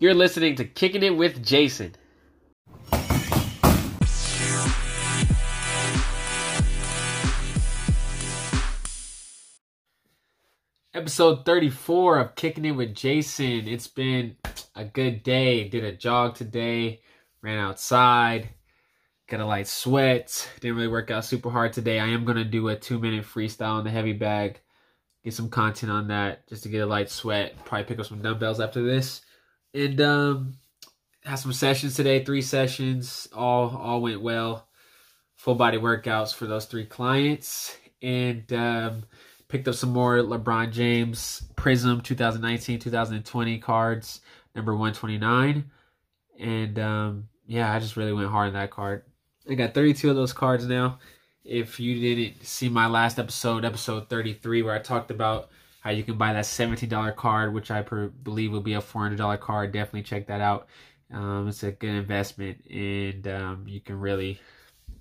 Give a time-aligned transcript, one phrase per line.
[0.00, 1.94] You're listening to Kicking It with Jason.
[10.94, 13.68] Episode 34 of Kicking It with Jason.
[13.68, 14.36] It's been
[14.74, 15.68] a good day.
[15.68, 17.02] Did a jog today,
[17.42, 18.48] ran outside,
[19.28, 20.48] got a light sweat.
[20.60, 22.00] Didn't really work out super hard today.
[22.00, 24.62] I am going to do a two minute freestyle on the heavy bag,
[25.22, 27.62] get some content on that just to get a light sweat.
[27.66, 29.20] Probably pick up some dumbbells after this
[29.74, 30.54] and um,
[31.24, 32.24] had some sessions today.
[32.24, 34.66] Three sessions, all all went well.
[35.36, 39.04] Full body workouts for those three clients, and um,
[39.48, 44.20] picked up some more LeBron James Prizm 2019 2020 cards,
[44.54, 45.70] number 129,
[46.38, 49.04] and um, yeah, I just really went hard on that card.
[49.48, 50.98] I got 32 of those cards now.
[51.44, 55.48] If you didn't see my last episode, episode 33, where I talked about
[55.80, 59.40] how you can buy that $17 card, which I per- believe will be a $400
[59.40, 59.72] card.
[59.72, 60.68] Definitely check that out.
[61.12, 64.40] Um, it's a good investment, and um, you can really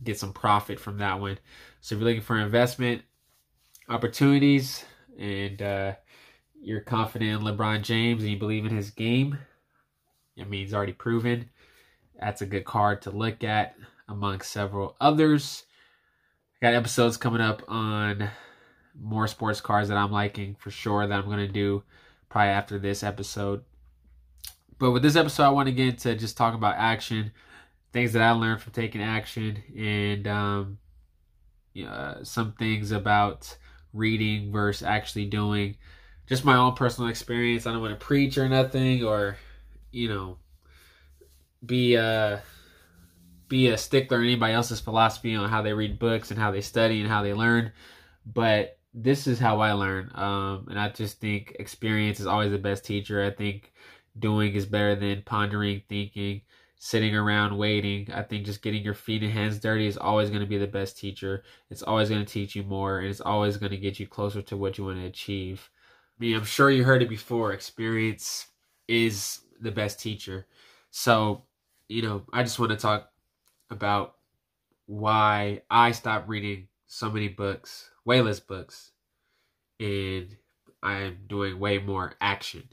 [0.04, 1.38] get some profit from that one.
[1.82, 3.04] So if you're looking for investment
[3.90, 4.86] opportunities
[5.18, 5.94] and uh,
[6.62, 9.38] you're confident in LeBron James and you believe in his game,
[10.40, 11.50] I mean, he's already proven.
[12.20, 13.76] That's a good card to look at
[14.08, 15.64] among several others.
[16.62, 18.30] I got episodes coming up on
[19.02, 21.84] more sports cars that I'm liking for sure that I'm going to do
[22.30, 23.64] probably after this episode.
[24.78, 27.32] But with this episode, I want to get into just talking about action,
[27.92, 30.78] things that I learned from taking action, and um,
[31.74, 33.58] you know, uh, some things about
[33.94, 35.76] reading versus actually doing.
[36.28, 37.66] Just my own personal experience.
[37.66, 39.38] I don't want to preach or nothing, or
[39.92, 40.38] you know,
[41.66, 42.42] be a
[43.50, 46.62] be a stickler in anybody else's philosophy on how they read books and how they
[46.62, 47.72] study and how they learn.
[48.26, 50.12] But this is how I learn.
[50.16, 53.24] Um, and I just think experience is always the best teacher.
[53.24, 53.72] I think
[54.18, 56.42] doing is better than pondering, thinking,
[56.78, 58.10] sitting around waiting.
[58.14, 60.68] I think just getting your feet and hands dirty is always going to be the
[60.68, 61.44] best teacher.
[61.70, 64.42] It's always going to teach you more, and it's always going to get you closer
[64.44, 65.70] to what you want to achieve.
[66.20, 67.54] I mean, I'm sure you heard it before.
[67.54, 68.48] Experience
[68.88, 70.48] is the best teacher.
[70.90, 71.44] So,
[71.88, 73.12] you know, I just want to talk
[73.70, 74.16] about
[74.88, 78.94] why I stopped reading so many books, way less books,
[79.80, 80.36] and
[80.82, 82.68] I'm doing way more action.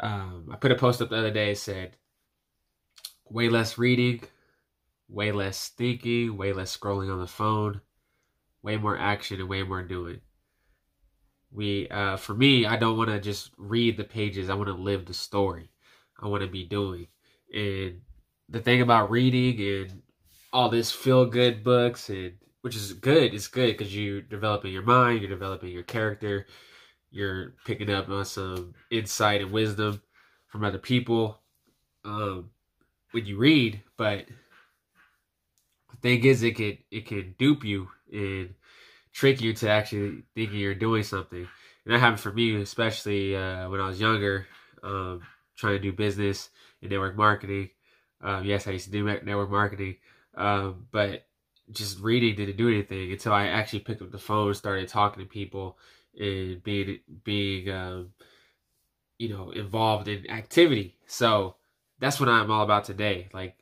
[0.00, 1.96] Um, I put a post up the other day said,
[3.30, 4.22] way less reading,
[5.08, 7.80] way less thinking, way less scrolling on the phone,
[8.62, 10.20] way more action and way more doing.
[11.52, 14.50] We, uh, for me, I don't want to just read the pages.
[14.50, 15.70] I want to live the story.
[16.20, 17.06] I want to be doing.
[17.54, 18.00] And
[18.48, 20.02] the thing about reading and
[20.52, 22.32] all this feel good books and
[22.62, 23.34] which is good.
[23.34, 26.46] It's good because you're developing your mind, you're developing your character,
[27.10, 30.02] you're picking up on some insight and wisdom
[30.48, 31.40] from other people
[32.04, 32.50] um,
[33.12, 33.82] when you read.
[33.96, 34.26] But
[35.90, 38.54] the thing is, it can it can dupe you and
[39.12, 41.46] trick you to actually thinking you're doing something.
[41.84, 44.46] And that happened for me, especially uh, when I was younger,
[44.82, 45.22] um,
[45.56, 46.50] trying to do business
[46.82, 47.70] and network marketing.
[48.20, 49.96] Um, yes, I used to do network marketing,
[50.34, 51.27] um, but
[51.72, 55.28] just reading didn't do anything until I actually picked up the phone, started talking to
[55.28, 55.78] people,
[56.18, 58.12] and being being um,
[59.18, 60.96] you know involved in activity.
[61.06, 61.56] So
[61.98, 63.28] that's what I'm all about today.
[63.32, 63.56] Like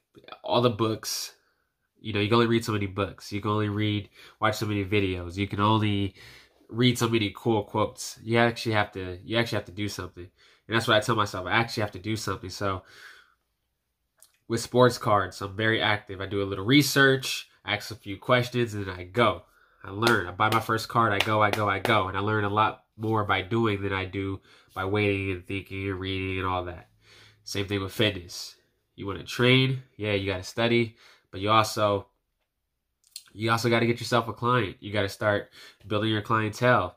[0.44, 1.34] all the books,
[2.00, 3.33] you know, you can only read so many books.
[3.33, 4.09] You can only read,
[4.41, 5.37] watch so many videos.
[5.37, 6.15] You can only
[6.69, 8.19] read so many cool quotes.
[8.23, 9.19] You actually have to.
[9.25, 10.28] You actually have to do something,
[10.69, 11.47] and that's what I tell myself.
[11.47, 12.50] I actually have to do something.
[12.50, 12.83] So
[14.49, 16.21] with sports cards, I'm very active.
[16.21, 19.43] I do a little research ask a few questions, and I go.
[19.84, 20.27] I learn.
[20.27, 21.12] I buy my first card.
[21.12, 21.43] I go.
[21.43, 21.69] I go.
[21.69, 24.41] I go, and I learn a lot more by doing than I do
[24.75, 26.88] by waiting and thinking and reading and all that.
[27.44, 28.56] Same thing with fitness.
[28.94, 30.97] You want to train, yeah, you got to study,
[31.31, 32.06] but you also
[33.32, 34.76] you also got to get yourself a client.
[34.81, 35.50] You got to start
[35.87, 36.97] building your clientele.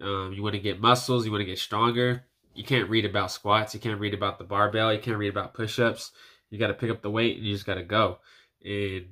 [0.00, 1.26] Um, you want to get muscles.
[1.26, 2.24] You want to get stronger.
[2.54, 3.74] You can't read about squats.
[3.74, 4.94] You can't read about the barbell.
[4.94, 6.12] You can't read about push-ups.
[6.48, 8.18] You got to pick up the weight and you just got to go.
[8.64, 9.06] And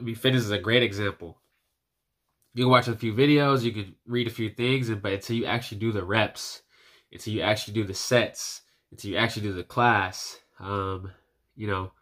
[0.00, 1.38] I mean, fitness is a great example.
[2.54, 5.44] You can watch a few videos, you can read a few things, but until you
[5.44, 6.62] actually do the reps,
[7.12, 11.12] until you actually do the sets, until you actually do the class, um,
[11.54, 11.92] you know,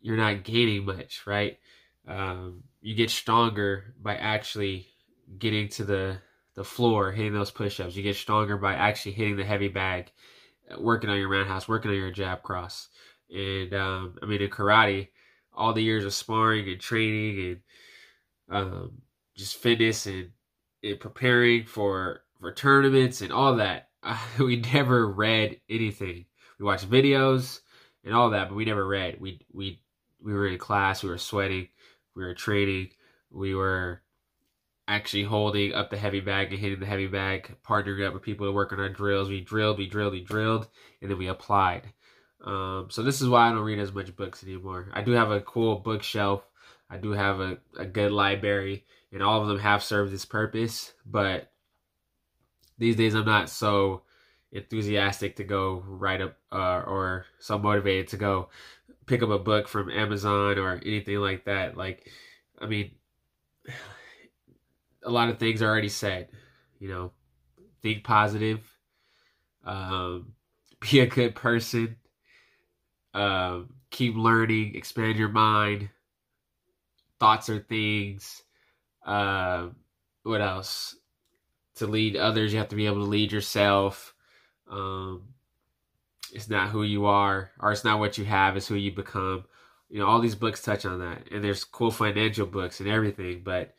[0.00, 1.58] you're not gaining much, right?
[2.06, 4.86] Um, you get stronger by actually
[5.38, 6.18] getting to the
[6.54, 7.96] the floor, hitting those push-ups.
[7.96, 10.12] You get stronger by actually hitting the heavy bag,
[10.78, 12.88] working on your roundhouse, working on your jab cross.
[13.34, 15.08] And um, I mean, in karate,
[15.54, 17.60] all the years of sparring and training
[18.50, 19.02] and um,
[19.36, 20.30] just fitness and,
[20.82, 23.88] and preparing for for tournaments and all that.
[24.38, 26.24] we never read anything.
[26.58, 27.60] we watched videos
[28.04, 29.20] and all that, but we never read.
[29.20, 29.80] We we
[30.20, 31.68] we were in class, we were sweating,
[32.14, 32.90] we were training,
[33.30, 34.02] we were
[34.88, 38.46] actually holding up the heavy bag and hitting the heavy bag, partnering up with people
[38.46, 39.28] to work on our drills.
[39.28, 40.68] We drilled, we drilled, we drilled,
[41.00, 41.92] and then we applied.
[42.42, 44.88] Um, so this is why I don't read as much books anymore.
[44.92, 46.42] I do have a cool bookshelf.
[46.90, 50.92] I do have a, a good library, and all of them have served this purpose.
[51.06, 51.50] But
[52.78, 54.02] these days, I'm not so
[54.50, 58.50] enthusiastic to go write up uh, or so motivated to go
[59.06, 61.76] pick up a book from Amazon or anything like that.
[61.76, 62.08] Like,
[62.60, 62.90] I mean,
[65.04, 66.28] a lot of things are already said.
[66.78, 67.12] You know,
[67.82, 68.60] think positive,
[69.64, 70.32] um,
[70.80, 71.96] be a good person,
[73.14, 75.88] um, keep learning, expand your mind.
[77.20, 78.42] Thoughts are things.
[79.04, 79.68] Uh,
[80.22, 80.96] what else?
[81.76, 84.14] To lead others, you have to be able to lead yourself.
[84.70, 85.22] Um,
[86.32, 89.44] it's not who you are, or it's not what you have, it's who you become.
[89.88, 91.30] You know, all these books touch on that.
[91.30, 93.74] And there's cool financial books and everything, but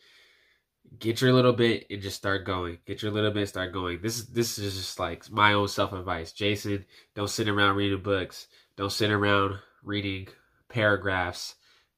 [1.00, 2.78] get your little bit and just start going.
[2.86, 4.02] Get your little bit, start going.
[4.02, 6.32] This is this is just like my own self advice.
[6.32, 6.86] Jason,
[7.16, 8.48] don't sit around reading books.
[8.76, 10.28] Don't sit around reading
[10.70, 11.56] paragraphs.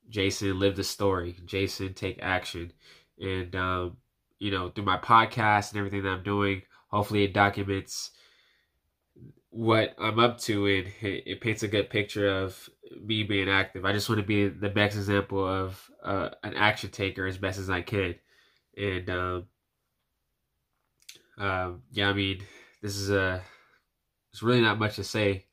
[0.10, 1.36] Jason, live the story.
[1.46, 2.72] Jason, take action.
[3.20, 3.98] And um,
[4.40, 8.12] you know, through my podcast and everything that I'm doing, hopefully it documents
[9.56, 12.70] what I'm up to and it, paints a good picture of
[13.02, 13.86] me being active.
[13.86, 17.58] I just want to be the best example of uh, an action taker as best
[17.58, 18.16] as I can.
[18.78, 19.46] And um,
[21.38, 22.42] uh, yeah, I mean,
[22.82, 23.42] this is a.
[24.32, 25.46] There's really not much to say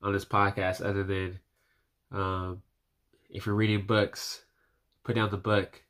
[0.00, 1.40] on this podcast other than
[2.12, 2.62] um,
[3.28, 4.44] if you're reading books,
[5.04, 5.82] put down the book,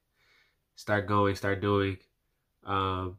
[0.76, 1.98] start going, start doing,
[2.64, 3.18] um,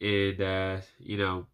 [0.00, 1.46] and uh, you know,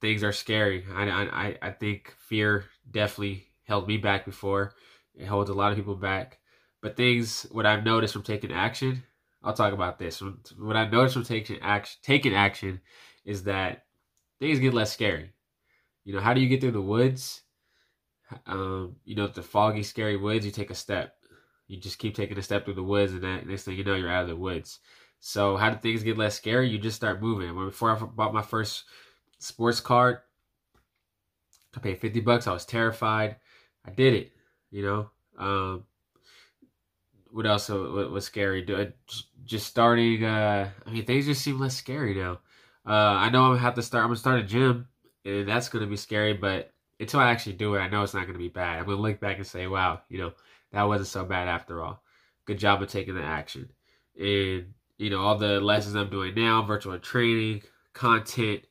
[0.00, 0.84] things are scary.
[0.94, 4.74] I, I I think fear definitely held me back before.
[5.14, 6.38] It holds a lot of people back.
[6.80, 9.02] But things, what I've noticed from taking action
[9.42, 10.22] I'll talk about this.
[10.58, 12.80] What I noticed from taking action, taking action,
[13.24, 13.84] is that
[14.38, 15.32] things get less scary.
[16.04, 17.42] You know, how do you get through the woods?
[18.46, 20.44] Um, you know, the foggy, scary woods.
[20.44, 21.14] You take a step.
[21.68, 23.94] You just keep taking a step through the woods, and that next thing you know,
[23.94, 24.80] you're out of the woods.
[25.20, 26.68] So, how do things get less scary?
[26.68, 27.54] You just start moving.
[27.54, 28.84] When before I bought my first
[29.38, 30.18] sports card,
[31.76, 32.46] I paid fifty bucks.
[32.46, 33.36] I was terrified.
[33.84, 34.32] I did it.
[34.70, 35.84] You know, um,
[37.32, 38.66] what else was scary?
[39.44, 40.24] Just starting.
[40.24, 42.40] Uh, I mean, things just seem less scary now.
[42.86, 44.02] Uh, I know I'm gonna have to start.
[44.02, 44.88] I'm gonna start a gym,
[45.24, 46.34] and that's gonna be scary.
[46.34, 48.78] But until I actually do it, I know it's not gonna be bad.
[48.78, 50.32] I'm gonna look back and say, "Wow, you know,
[50.72, 52.02] that wasn't so bad after all.
[52.46, 53.70] Good job of taking the action."
[54.18, 57.62] And you know, all the lessons I'm doing now, virtual training,
[57.92, 58.64] content,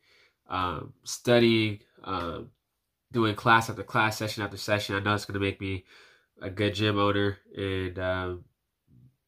[0.50, 2.52] um, studying, um,
[3.12, 4.96] doing class after class, session after session.
[4.96, 5.86] I know it's gonna make me
[6.42, 8.46] a good gym owner and um,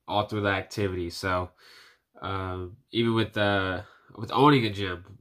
[0.08, 1.10] all through the activity.
[1.10, 1.52] So
[2.22, 3.84] um, even with the
[4.16, 5.19] with owning a gym,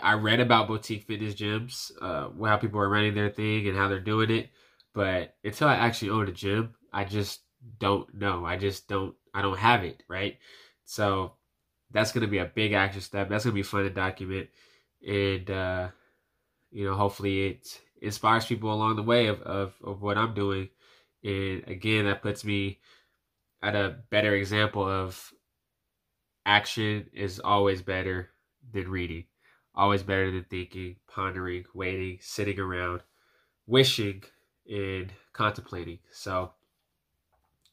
[0.00, 3.88] I read about boutique fitness gyms, uh, how people are running their thing and how
[3.88, 4.50] they're doing it.
[4.94, 7.40] But until I actually own a gym, I just
[7.78, 8.44] don't know.
[8.44, 9.14] I just don't.
[9.34, 10.38] I don't have it right.
[10.84, 11.34] So
[11.90, 13.28] that's to be a big action step.
[13.28, 14.48] That's to be fun to document,
[15.06, 15.88] and uh,
[16.70, 20.68] you know, hopefully it inspires people along the way of, of, of what I'm doing.
[21.24, 22.78] And again, that puts me
[23.62, 25.32] at a better example of
[26.46, 28.30] action is always better
[28.72, 29.24] than reading,
[29.74, 33.02] always better than thinking, pondering, waiting, sitting around,
[33.66, 34.22] wishing,
[34.68, 35.98] and contemplating.
[36.10, 36.52] So,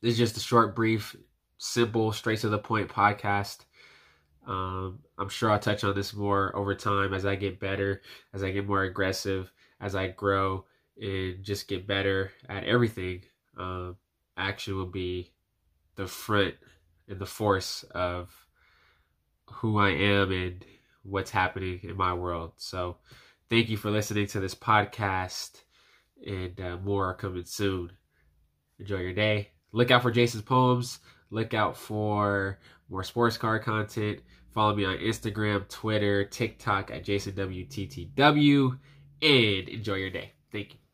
[0.02, 1.16] this is just a short, brief,
[1.58, 3.60] simple, straight to the point podcast.
[4.46, 8.02] Um, I'm sure I'll touch on this more over time as I get better,
[8.34, 10.66] as I get more aggressive, as I grow,
[11.02, 13.24] and just get better at everything.
[13.58, 13.98] Um,
[14.38, 15.32] action will be
[15.96, 16.56] the front
[17.08, 18.30] and the force of
[19.48, 20.66] who I am and
[21.04, 22.54] what's happening in my world.
[22.58, 22.98] So,
[23.50, 25.64] thank you for listening to this podcast,
[26.26, 27.92] and uh, more are coming soon.
[28.80, 29.50] Enjoy your day.
[29.72, 31.00] Look out for Jason's poems.
[31.30, 32.60] Look out for
[32.90, 34.20] more sports car content.
[34.54, 38.80] Follow me on Instagram, Twitter, TikTok at JasonWTTW,
[39.22, 40.34] and enjoy your day.
[40.52, 40.85] Thank you.